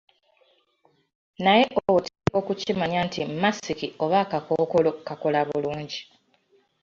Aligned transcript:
Naye 1.43 1.65
oteekwa 1.93 2.37
okukimanya 2.41 2.99
nti 3.07 3.19
masiki 3.41 3.87
oba 4.03 4.17
akakookolo 4.25 4.89
kakola 5.07 5.39
bulungi. 5.47 5.99